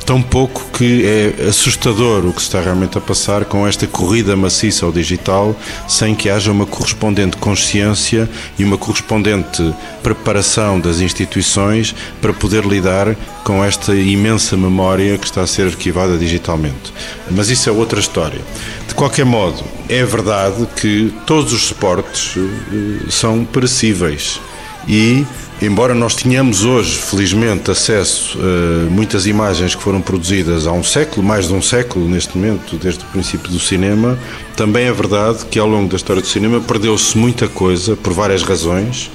[0.06, 4.36] Tão pouco que é assustador o que se está realmente a passar com esta corrida
[4.36, 5.56] maciça ao digital,
[5.88, 13.16] sem que haja uma correspondente consciência e uma correspondente preparação das instituições para poder lidar
[13.44, 16.94] com esta imensa memória que está a ser arquivada digitalmente.
[17.32, 18.42] Mas isso é outra história.
[18.88, 24.42] De qualquer modo, É verdade que todos os suportes uh, são perecíveis
[24.88, 25.24] e
[25.62, 31.26] Embora nós tenhamos hoje, felizmente, acesso a muitas imagens que foram produzidas há um século,
[31.26, 34.20] mais de um século neste momento, desde o princípio do cinema,
[34.58, 38.44] também é verdade que ao longo da história do cinema perdeu-se muita coisa por várias
[38.44, 39.10] razões,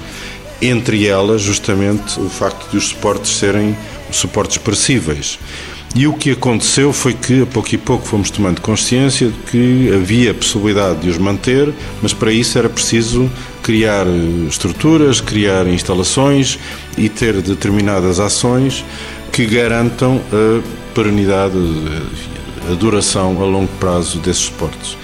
[0.59, 3.77] entre elas justamente o facto de os suportes serem
[4.09, 5.37] suportes perecíveis.
[5.93, 9.93] E o que aconteceu foi que, a pouco e pouco, fomos tomando consciência de que
[9.93, 13.29] havia possibilidade de os manter, mas para isso era preciso
[13.61, 16.57] criar eh, estruturas, criar instalações
[16.97, 18.85] e ter determinadas ações
[19.33, 20.61] que garantam a
[20.95, 21.57] perenidade,
[22.69, 24.97] a duração a longo prazo desses suportes.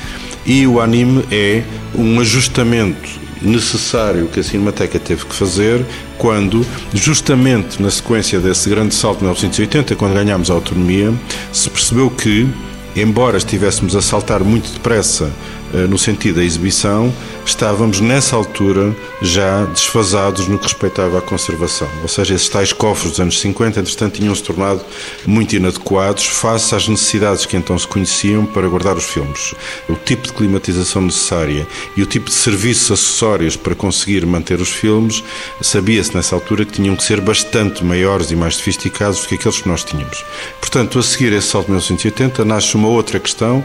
[0.45, 5.85] E o anime é um ajustamento necessário que a Cinemateca teve que fazer
[6.17, 11.13] quando, justamente na sequência desse grande salto de 1980, quando ganhámos a autonomia,
[11.51, 12.47] se percebeu que,
[12.95, 15.31] embora estivéssemos a saltar muito depressa
[15.89, 17.13] no sentido da exibição,
[17.45, 21.89] estávamos nessa altura já desfasados no que respeitava à conservação.
[22.01, 24.81] Ou seja, esses tais cofres dos anos 50, entretanto, tinham-se tornado
[25.25, 29.53] muito inadequados face às necessidades que então se conheciam para guardar os filmes.
[29.89, 34.69] O tipo de climatização necessária e o tipo de serviços acessórios para conseguir manter os
[34.69, 35.23] filmes,
[35.61, 39.61] sabia-se nessa altura que tinham que ser bastante maiores e mais sofisticados do que aqueles
[39.61, 40.23] que nós tínhamos.
[40.59, 43.63] Portanto, a seguir esse salto de 1980, nasce uma outra questão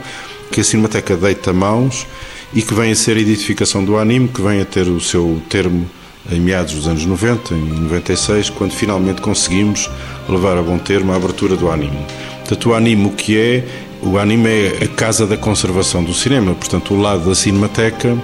[0.52, 2.06] que a Cinemateca deita mãos
[2.54, 5.40] e que vem a ser a identificação do anime, que vem a ter o seu
[5.48, 5.88] termo
[6.30, 9.90] em meados dos anos 90, em 96, quando finalmente conseguimos
[10.28, 11.98] levar a bom termo a abertura do anime.
[12.40, 13.64] Portanto, o anime o que é?
[14.02, 18.16] O anime é a casa da conservação do cinema, portanto, o lado da Cinemateca,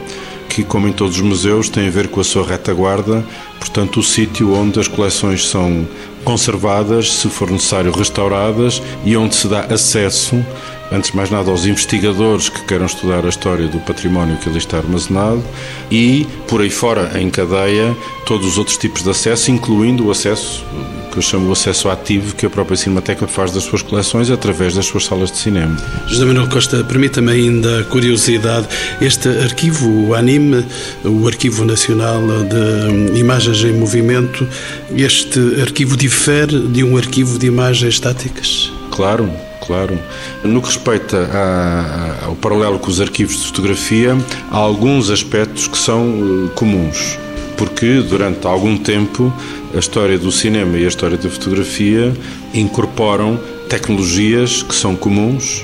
[0.48, 3.24] que, como em todos os museus, tem a ver com a sua retaguarda,
[3.58, 5.88] portanto, o sítio onde as coleções são
[6.24, 10.44] conservadas, se for necessário restauradas, e onde se dá acesso
[10.90, 14.58] antes de mais nada, aos investigadores que queiram estudar a história do património que ali
[14.58, 15.42] está armazenado
[15.90, 17.96] e, por aí fora, em cadeia,
[18.26, 20.64] todos os outros tipos de acesso, incluindo o acesso
[21.10, 24.74] que eu chamo o acesso ativo que a própria Cinemateca faz das suas coleções através
[24.74, 25.76] das suas salas de cinema.
[26.06, 28.68] José Manuel Costa, permita-me ainda a curiosidade,
[29.00, 30.64] este arquivo, o ANIME,
[31.04, 34.46] o Arquivo Nacional de Imagens em Movimento,
[34.94, 38.70] este arquivo difere de um arquivo de imagens estáticas?
[38.90, 39.30] Claro,
[39.68, 39.96] claro.
[40.42, 44.16] No que respeita a, ao paralelo com os arquivos de fotografia,
[44.50, 47.18] há alguns aspectos que são uh, comuns,
[47.56, 49.32] porque durante algum tempo
[49.74, 52.12] a história do cinema e a história da fotografia
[52.54, 55.62] incorporam tecnologias que são comuns,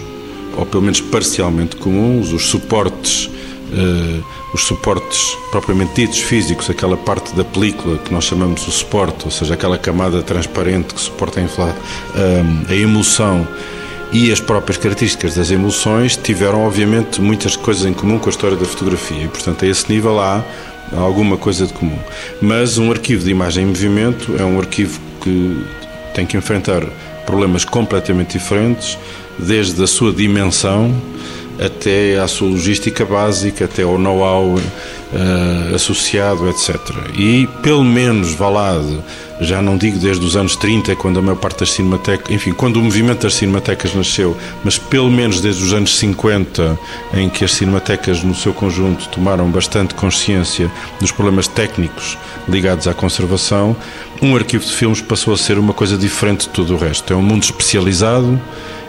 [0.57, 3.31] ou pelo menos parcialmente comuns, os suportes.
[3.73, 4.23] Uh,
[4.55, 9.31] os suportes propriamente ditos físicos, aquela parte da película que nós chamamos o suporte, ou
[9.33, 13.45] seja, aquela camada transparente que suporta a, infla, uh, a emulsão
[14.12, 18.57] e as próprias características das emulsões tiveram, obviamente, muitas coisas em comum com a história
[18.57, 20.45] da fotografia e, portanto, a esse nível há
[20.97, 21.99] alguma coisa de comum.
[22.40, 25.64] Mas um arquivo de imagem em movimento é um arquivo que
[26.14, 26.83] tem que enfrentar
[27.27, 28.99] problemas completamente diferentes,
[29.38, 30.95] desde a sua dimensão
[31.59, 36.77] até à sua logística básica, até ao know-how uh, associado, etc.
[37.17, 38.81] E, pelo menos, vá lá,
[39.40, 42.77] já não digo desde os anos 30, quando a maior parte das cinematecas, enfim, quando
[42.77, 46.79] o movimento das cinematecas nasceu, mas pelo menos desde os anos 50,
[47.14, 50.70] em que as cinematecas, no seu conjunto, tomaram bastante consciência
[51.01, 52.16] dos problemas técnicos
[52.49, 53.77] ligados à conservação,
[54.23, 57.12] um arquivo de filmes passou a ser uma coisa diferente de tudo o resto.
[57.12, 58.40] É um mundo especializado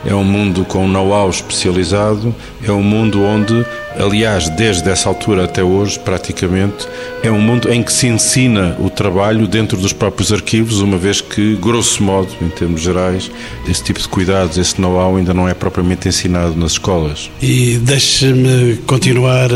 [0.06, 3.66] é um mundo com know-how especializado, é um mundo onde,
[3.98, 6.88] aliás, desde essa altura até hoje, praticamente,
[7.24, 11.22] é um mundo em que se ensina o trabalho dentro dos próprios arquivos, uma vez
[11.22, 13.32] que, grosso modo, em termos gerais,
[13.68, 17.30] esse tipo de cuidados, esse know-how ainda não é propriamente ensinado nas escolas.
[17.42, 19.50] E deixe-me continuar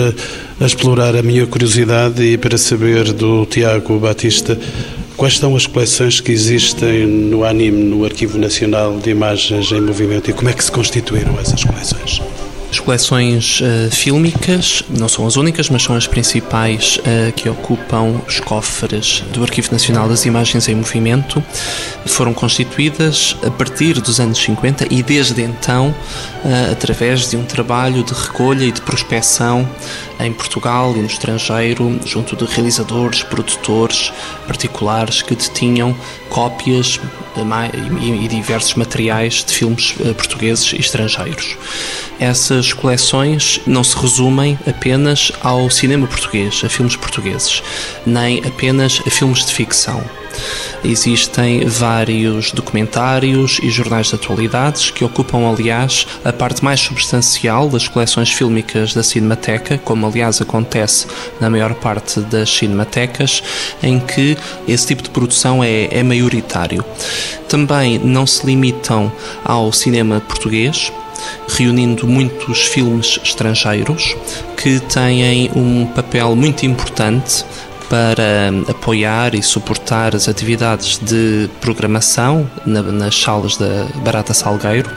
[0.59, 4.57] a explorar a minha curiosidade e para saber do Tiago Batista
[5.19, 10.29] Quais são as coleções que existem no anime, no Arquivo Nacional de Imagens em Movimento
[10.29, 12.21] e como é que se constituíram essas coleções?
[12.71, 18.21] As coleções uh, fílmicas não são as únicas, mas são as principais uh, que ocupam
[18.27, 21.43] os cofres do Arquivo Nacional das Imagens em Movimento.
[22.05, 28.03] Foram constituídas a partir dos anos 50 e desde então, uh, através de um trabalho
[28.03, 29.67] de recolha e de prospecção
[30.19, 34.13] em Portugal e no estrangeiro, junto de realizadores, produtores
[34.45, 35.95] particulares que detinham
[36.29, 36.99] cópias
[38.01, 41.55] e diversos materiais de filmes portugueses e estrangeiros.
[42.19, 47.63] Essas coleções não se resumem apenas ao cinema português, a filmes portugueses,
[48.05, 50.03] nem apenas a filmes de ficção.
[50.83, 57.87] Existem vários documentários e jornais de atualidades que ocupam, aliás, a parte mais substancial das
[57.87, 61.07] coleções fílmicas da Cinemateca, como aliás acontece
[61.39, 63.43] na maior parte das cinematecas,
[63.83, 66.83] em que esse tipo de produção é, é maioritário.
[67.49, 69.11] Também não se limitam
[69.43, 70.91] ao cinema português,
[71.47, 74.15] reunindo muitos filmes estrangeiros
[74.57, 77.45] que têm um papel muito importante
[77.89, 84.89] para apoiar e suportar as atividades de programação na, nas salas da Barata Salgueiro,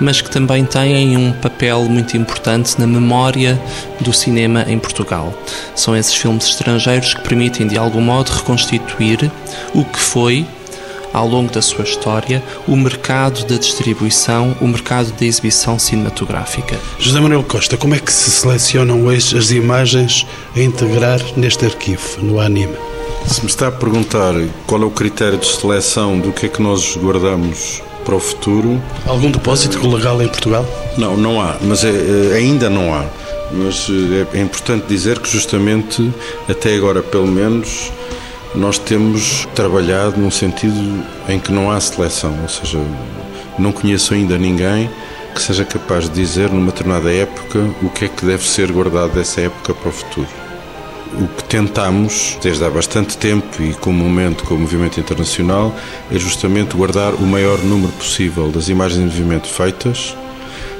[0.00, 3.60] mas que também têm um papel muito importante na memória
[4.00, 5.34] do cinema em Portugal.
[5.74, 9.30] São esses filmes estrangeiros que permitem, de algum modo, reconstituir
[9.74, 10.46] o que foi
[11.12, 16.78] ao longo da sua história, o mercado da distribuição, o mercado da exibição cinematográfica.
[16.98, 22.22] José Manuel Costa, como é que se selecionam hoje as imagens a integrar neste arquivo,
[22.22, 22.76] no anime?
[23.26, 24.34] Se me está a perguntar
[24.66, 28.80] qual é o critério de seleção do que é que nós guardamos para o futuro.
[29.04, 30.64] Algum depósito legal em Portugal?
[30.96, 33.04] Não, não há, mas é, é, ainda não há.
[33.50, 33.88] Mas
[34.32, 36.12] é, é importante dizer que, justamente,
[36.48, 37.90] até agora, pelo menos,
[38.56, 42.78] nós temos trabalhado num sentido em que não há seleção, ou seja,
[43.58, 44.90] não conheço ainda ninguém
[45.34, 49.12] que seja capaz de dizer numa determinada época o que é que deve ser guardado
[49.12, 50.28] dessa época para o futuro.
[51.12, 55.74] O que tentamos, desde há bastante tempo e comumente com o movimento internacional,
[56.10, 60.16] é justamente guardar o maior número possível das imagens em movimento feitas.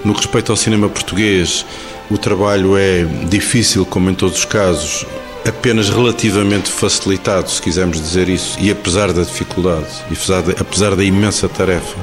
[0.03, 1.65] No que respeita ao cinema português,
[2.11, 5.07] o trabalho é difícil, como em todos os casos,
[5.47, 11.05] apenas relativamente facilitado, se quisermos dizer isso, e apesar da dificuldade, e apesar, apesar da
[11.05, 11.97] imensa tarefa,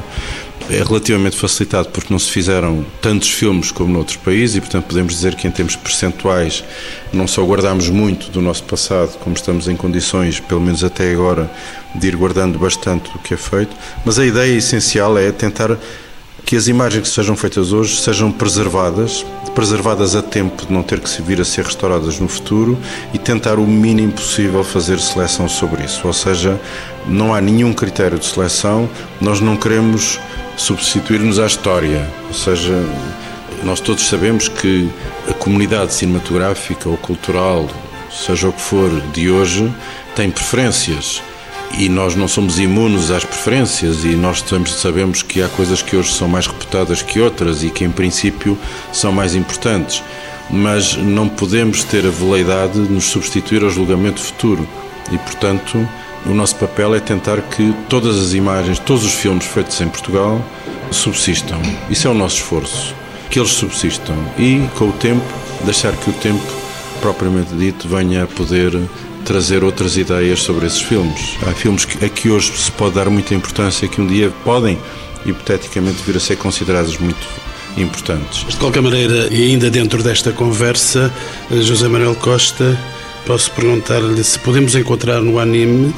[0.70, 5.14] é relativamente facilitado porque não se fizeram tantos filmes como noutros países e, portanto, podemos
[5.14, 6.64] dizer que, em termos percentuais,
[7.12, 11.52] não só guardamos muito do nosso passado, como estamos em condições, pelo menos até agora,
[11.94, 13.76] de ir guardando bastante do que é feito,
[14.06, 15.78] mas a ideia essencial é tentar
[16.46, 19.26] que as imagens que sejam feitas hoje sejam preservadas,
[19.56, 22.78] preservadas a tempo de não ter que vir a ser restauradas no futuro
[23.14, 26.06] e tentar o mínimo possível fazer seleção sobre isso.
[26.06, 26.60] Ou seja,
[27.08, 28.90] não há nenhum critério de seleção,
[29.22, 30.20] nós não queremos
[30.58, 32.08] substituir-nos à história.
[32.28, 32.74] Ou seja,
[33.64, 34.90] nós todos sabemos que
[35.30, 37.70] a comunidade cinematográfica ou cultural,
[38.12, 39.74] seja o que for, de hoje,
[40.16, 41.22] tem preferências
[41.78, 46.14] e nós não somos imunes às preferências e nós sabemos que há coisas que hoje
[46.14, 48.58] são mais reputadas que outras e que em princípio
[48.92, 50.04] são mais importantes,
[50.50, 54.68] mas não podemos ter a veleidade de nos substituir ao julgamento futuro.
[55.12, 55.88] E portanto
[56.26, 60.42] o nosso papel é tentar que todas as imagens, todos os filmes feitos em Portugal
[60.92, 61.60] subsistam.
[61.90, 62.96] Isso é o nosso esforço,
[63.30, 64.16] que eles subsistam.
[64.38, 65.26] E com o tempo
[65.66, 66.44] deixar que o tempo
[67.02, 68.72] propriamente dito venha a poder
[69.24, 71.38] trazer outras ideias sobre esses filmes.
[71.48, 74.78] Há filmes a que hoje se pode dar muita importância que um dia podem,
[75.26, 77.28] hipoteticamente, vir a ser considerados muito
[77.78, 78.46] importantes.
[78.46, 81.12] De qualquer maneira, e ainda dentro desta conversa,
[81.50, 82.78] José Manuel Costa,
[83.26, 85.94] posso perguntar-lhe se podemos encontrar no anime,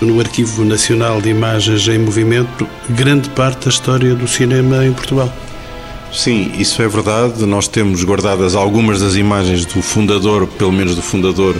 [0.00, 5.32] no Arquivo Nacional de Imagens em Movimento, grande parte da história do cinema em Portugal.
[6.12, 7.44] Sim, isso é verdade.
[7.44, 11.56] Nós temos guardadas algumas das imagens do fundador, pelo menos do fundador,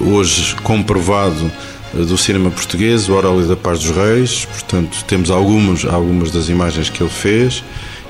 [0.00, 1.50] hoje comprovado
[1.94, 4.44] eh, do cinema português, o Aurélio da Paz dos Reis.
[4.44, 7.62] Portanto, temos algumas, algumas das imagens que ele fez.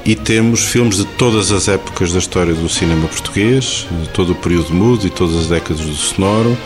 [0.04, 4.34] E temos filmes de todas as épocas da história do cinema português, de todo o
[4.34, 6.56] período mudo e todas as décadas do sonoro,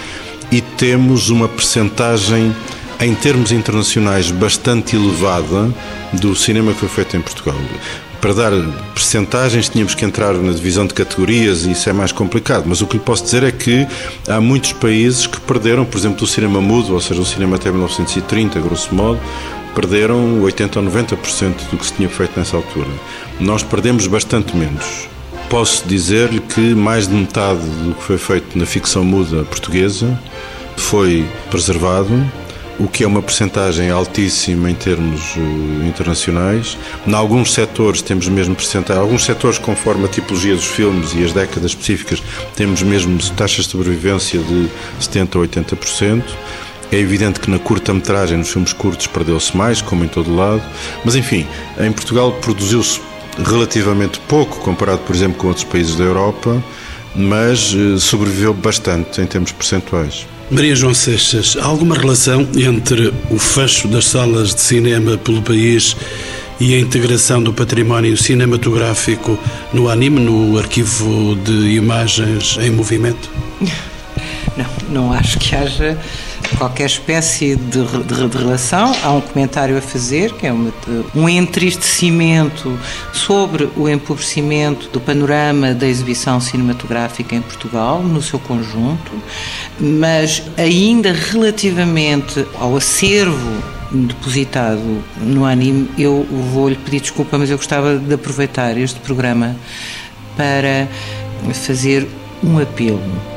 [0.51, 2.55] e temos uma percentagem
[3.01, 5.75] em termos internacionais bastante elevada
[6.13, 7.57] do cinema que foi feito em Portugal
[8.23, 8.53] para dar
[8.95, 12.87] percentagens tínhamos que entrar na divisão de categorias e isso é mais complicado, mas o
[12.87, 13.85] que lhe posso dizer é que
[14.29, 17.69] há muitos países que perderam, por exemplo, o cinema mudo, ou seja, o cinema até
[17.69, 19.19] 1930, grosso modo,
[19.75, 22.87] perderam 80 ou 90% do que se tinha feito nessa altura.
[23.41, 25.09] Nós perdemos bastante menos.
[25.51, 30.17] Posso dizer-lhe que mais de metade do que foi feito na ficção muda portuguesa
[30.77, 32.25] foi preservado
[32.83, 36.77] o que é uma percentagem altíssima em termos uh, internacionais.
[37.07, 41.33] Em alguns setores temos mesmo percentagem, alguns setores conforme a tipologia dos filmes e as
[41.33, 42.21] décadas específicas
[42.57, 46.25] temos mesmo taxas de sobrevivência de 70 ou 80%.
[46.91, 50.63] É evidente que na curta-metragem, nos filmes curtos, perdeu-se mais, como em todo lado,
[51.05, 51.47] mas enfim,
[51.79, 53.01] em Portugal produziu-se
[53.47, 56.63] relativamente pouco comparado, por exemplo, com outros países da Europa,
[57.15, 60.27] mas uh, sobreviveu bastante em termos percentuais.
[60.53, 65.97] Maria João Seixas, há alguma relação entre o fecho das salas de cinema pelo país
[66.61, 69.39] e a integração do património cinematográfico
[69.73, 73.31] no anime, no arquivo de imagens em movimento?
[74.55, 75.97] Não, não acho que haja
[76.57, 78.95] qualquer espécie de, de, de, relação.
[79.03, 80.73] Há um comentário a fazer, que é uma,
[81.15, 82.79] um entristecimento
[83.13, 89.13] sobre o empobrecimento do panorama da exibição cinematográfica em Portugal, no seu conjunto,
[89.79, 97.99] mas ainda relativamente ao acervo depositado no anime, eu vou-lhe pedir desculpa, mas eu gostava
[97.99, 99.55] de aproveitar este programa
[100.37, 100.89] para
[101.53, 102.09] fazer
[102.43, 103.32] um apelo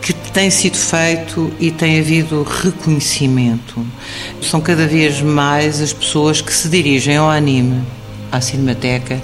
[0.00, 3.84] que tem sido feito e tem havido reconhecimento.
[4.42, 7.82] São cada vez mais as pessoas que se dirigem ao anime,
[8.30, 9.22] à Cinemateca,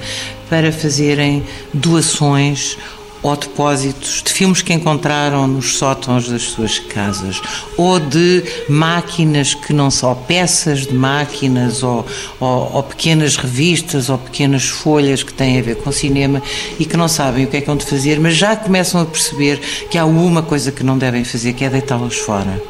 [0.48, 1.42] para fazerem
[1.72, 2.76] doações
[3.22, 7.40] ou depósitos de filmes que encontraram nos sótãos das suas casas,
[7.76, 12.06] ou de máquinas que não são peças de máquinas, ou,
[12.38, 16.42] ou, ou, pequenas revistas, ou pequenas folhas que têm a ver com cinema
[16.78, 19.04] e que não sabem o que é que vão de fazer, mas já começam a
[19.04, 19.60] perceber
[19.90, 22.60] que há uma coisa que não devem fazer, que é deitá-las fora,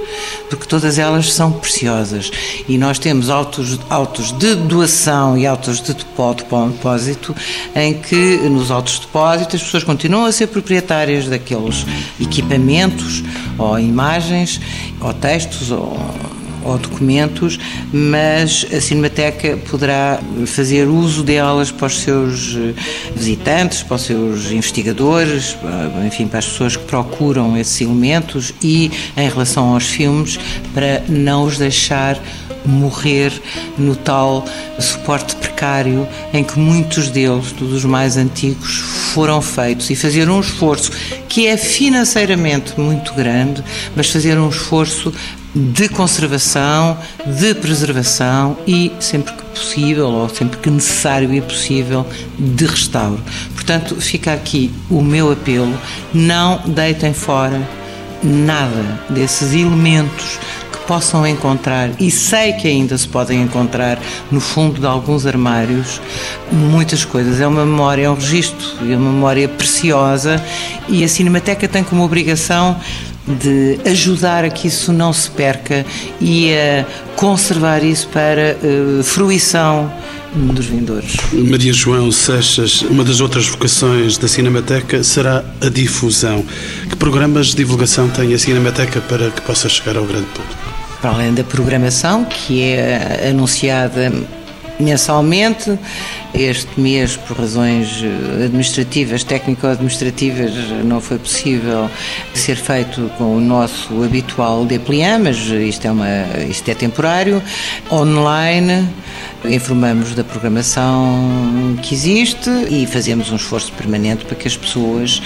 [0.48, 2.30] porque todas elas são preciosas.
[2.68, 7.34] E nós temos autos, autos de doação e autos de depósito
[7.74, 11.84] em que nos autos de depósito as pessoas continuam a ser proprietárias daqueles
[12.18, 13.22] equipamentos,
[13.59, 14.59] ou imagens,
[14.99, 15.99] ou textos, ou,
[16.64, 17.59] ou documentos,
[17.93, 22.74] mas a Cinemateca poderá fazer uso delas para os seus eh,
[23.14, 25.57] visitantes, para os seus investigadores,
[26.07, 30.38] enfim, para as pessoas que procuram esses elementos e, em relação aos filmes,
[30.72, 32.18] para não os deixar
[32.64, 33.32] morrer
[33.78, 34.44] no tal
[34.78, 38.78] suporte precário em que muitos deles, dos mais antigos,
[39.14, 40.92] foram feitos e fazer um esforço
[41.28, 43.62] que é financeiramente muito grande,
[43.96, 45.12] mas fazer um esforço
[45.54, 46.96] de conservação,
[47.26, 52.06] de preservação e, sempre que possível, ou sempre que necessário e possível,
[52.38, 53.20] de restauro.
[53.54, 55.76] Portanto, fica aqui o meu apelo:
[56.14, 57.61] não deitem fora
[58.22, 60.38] nada desses elementos
[60.91, 63.97] possam encontrar, e sei que ainda se podem encontrar
[64.28, 66.01] no fundo de alguns armários,
[66.51, 67.41] muitas coisas.
[67.41, 70.45] É uma memória, é um registro, é uma memória preciosa
[70.88, 72.76] e a Cinemateca tem como obrigação
[73.24, 75.86] de ajudar a que isso não se perca
[76.20, 76.84] e a
[77.14, 79.93] conservar isso para uh, fruição
[80.34, 81.18] dos vindores.
[81.32, 86.45] Maria João Seixas, uma das outras vocações da Cinemateca será a difusão.
[86.88, 90.80] Que programas de divulgação tem a Cinemateca para que possa chegar ao grande público?
[91.01, 94.12] Para além da programação, que é anunciada
[94.78, 95.78] mensalmente.
[96.32, 98.05] Este mês, por razões
[98.44, 100.53] administrativas, técnico-administrativas,
[100.84, 101.90] não foi possível
[102.32, 106.09] ser feito com o nosso habitual dépliant, mas isto é, uma,
[106.48, 107.42] isto é temporário.
[107.90, 108.86] Online,
[109.44, 115.20] informamos da programação que existe e fazemos um esforço permanente para que as pessoas.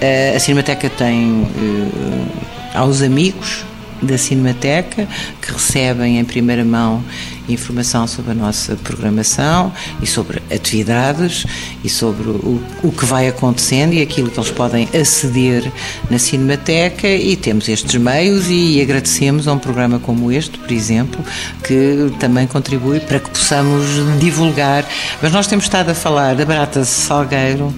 [0.00, 3.69] Eh, a Cinemateca tem eh, aos amigos
[4.02, 5.06] da Cinemateca,
[5.40, 7.02] que recebem em primeira mão
[7.48, 11.44] informação sobre a nossa programação e sobre atividades
[11.82, 15.70] e sobre o, o que vai acontecendo e aquilo que eles podem aceder
[16.08, 21.22] na Cinemateca e temos estes meios e agradecemos a um programa como este, por exemplo,
[21.64, 23.84] que também contribui para que possamos
[24.20, 24.86] divulgar.
[25.20, 27.74] Mas nós temos estado a falar da Barata Salgueiro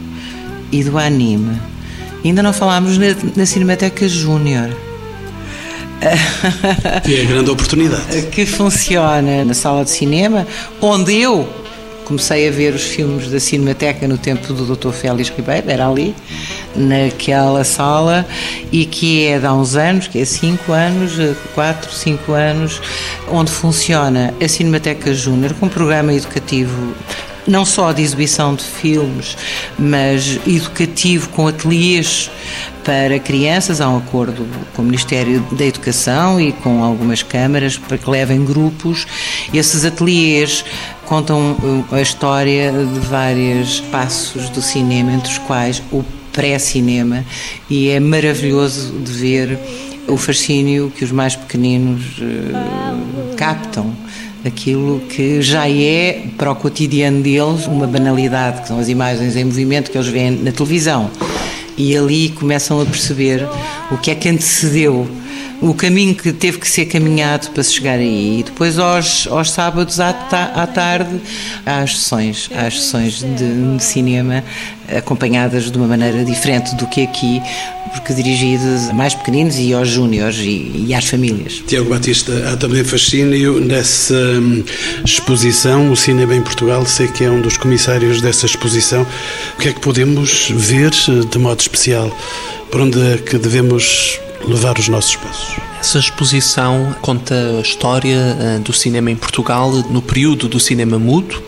[0.71, 1.59] e do anime.
[2.25, 4.71] Ainda não falámos na, na Cinemateca Júnior
[7.05, 8.23] que é a grande oportunidade.
[8.33, 10.47] Que funciona na sala de cinema,
[10.81, 11.49] onde eu
[12.05, 14.91] comecei a ver os filmes da Cinemateca no tempo do Dr.
[14.91, 16.15] Félix Ribeiro, era ali,
[16.75, 18.27] naquela sala,
[18.71, 21.13] e que é de há uns anos, que é 5 anos,
[21.55, 22.83] 4, 5 anos,
[23.31, 26.95] onde funciona a Cinemateca Júnior, com um programa educativo
[27.47, 29.37] não só de exibição de filmes,
[29.79, 32.31] mas educativo com ateliês
[32.85, 33.81] para crianças.
[33.81, 38.45] Há um acordo com o Ministério da Educação e com algumas câmaras para que levem
[38.45, 39.07] grupos.
[39.53, 40.65] Esses ateliês
[41.07, 47.25] contam uh, a história de vários passos do cinema, entre os quais o pré-cinema,
[47.69, 49.59] e é maravilhoso de ver
[50.09, 53.92] o fascínio que os mais pequeninos uh, captam
[54.45, 59.45] aquilo que já é para o cotidiano deles uma banalidade, que são as imagens em
[59.45, 61.11] movimento que eles veem na televisão.
[61.77, 63.49] E ali começam a perceber
[63.91, 65.09] o que é que antecedeu
[65.63, 68.41] o caminho que teve que ser caminhado para se chegar aí.
[68.41, 71.21] E depois aos, aos sábados à, à tarde
[71.65, 74.43] há as sessões, há as sessões de, de, cinema
[74.89, 77.41] acompanhadas de uma maneira diferente do que aqui,
[77.93, 81.63] porque dirigidas a mais pequeninos e aos júniores e, e, às famílias.
[81.67, 84.65] Tiago Batista, há também fascínio nessa hum,
[85.05, 89.07] exposição, o cinema em Portugal, sei que é um dos comissários dessa exposição.
[89.57, 92.11] O que é que podemos ver de modo especial?
[92.71, 95.72] Por onde é que devemos levar os nossos passos?
[95.83, 101.43] Essa exposição conta a história eh, do cinema em Portugal no período do cinema mudo.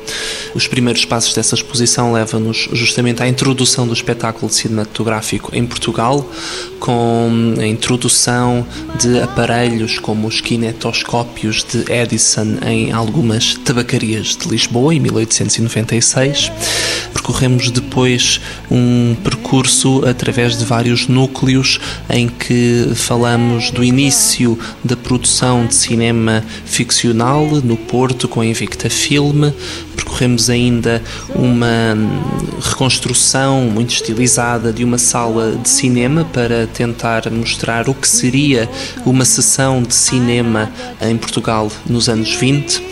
[0.57, 6.28] Os primeiros passos dessa exposição levam-nos justamente à introdução do espetáculo cinematográfico em Portugal,
[6.80, 8.66] com a introdução
[9.01, 16.51] de aparelhos como os kinetoscópios de Edison em algumas tabacarias de Lisboa, em 1896.
[17.12, 21.80] Percorremos depois um percurso através de vários núcleos
[22.11, 24.24] em que falamos do início
[24.83, 29.53] da produção de cinema ficcional no Porto com a Invicta Filme,
[29.95, 31.03] percorremos ainda
[31.35, 31.97] uma
[32.61, 38.68] reconstrução muito estilizada de uma sala de cinema para tentar mostrar o que seria
[39.05, 40.70] uma sessão de cinema
[41.01, 42.83] em Portugal nos anos 20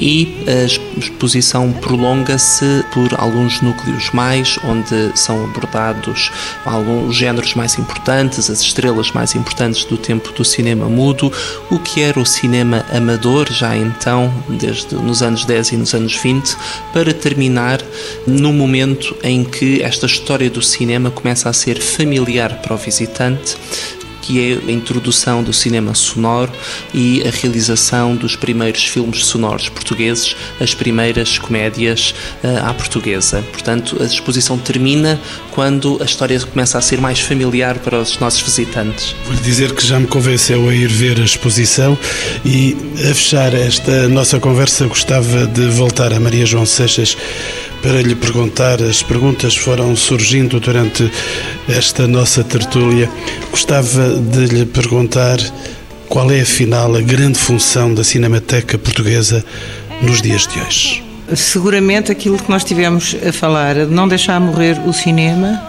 [0.00, 6.30] e a exposição prolonga-se por alguns núcleos mais, onde são abordados
[6.64, 11.32] alguns géneros mais importantes, as estrelas mais importantes do tempo do cinema mudo,
[11.70, 16.14] o que era o cinema amador já então, desde nos anos 10 e nos anos
[16.14, 16.56] 20,
[16.92, 17.80] para terminar
[18.26, 23.56] no momento em que esta história do cinema começa a ser familiar para o visitante,
[24.26, 26.52] que é a introdução do cinema sonoro
[26.92, 32.12] e a realização dos primeiros filmes sonoros portugueses, as primeiras comédias
[32.42, 33.44] uh, à portuguesa.
[33.52, 35.20] Portanto, a exposição termina
[35.52, 39.14] quando a história começa a ser mais familiar para os nossos visitantes.
[39.26, 41.96] Vou-lhe dizer que já me convenceu a ir ver a exposição
[42.44, 42.76] e
[43.08, 47.16] a fechar esta nossa conversa gostava de voltar a Maria João Seixas
[47.82, 48.82] para lhe perguntar.
[48.82, 51.10] As perguntas foram surgindo durante
[51.68, 53.10] esta nossa tertúlia.
[53.50, 55.38] Gostava de lhe perguntar
[56.08, 59.44] qual é, afinal, a grande função da Cinemateca Portuguesa
[60.02, 61.04] nos dias de hoje.
[61.34, 65.60] Seguramente aquilo que nós tivemos a falar, a de não deixar morrer o cinema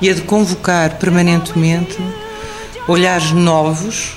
[0.00, 1.96] e a de convocar permanentemente
[2.88, 4.16] olhares novos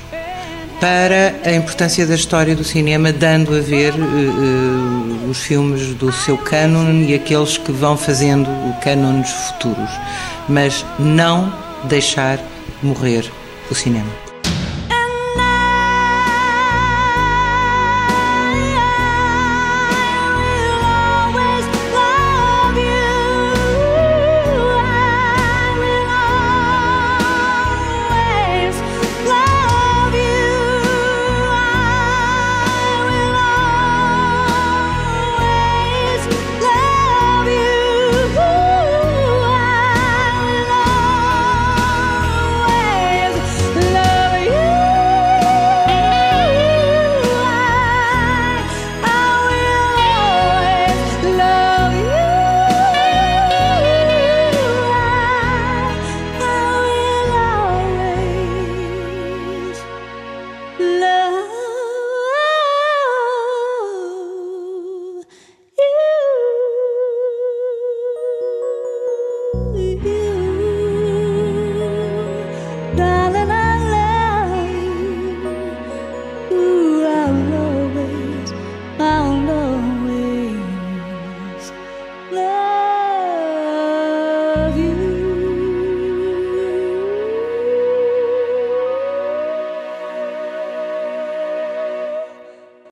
[0.79, 6.37] para a importância da história do cinema, dando a ver uh, os filmes do seu
[6.37, 8.49] cânon e aqueles que vão fazendo
[8.81, 9.89] cânones futuros,
[10.47, 11.53] mas não
[11.85, 12.39] deixar
[12.81, 13.29] morrer
[13.69, 14.24] o cinema.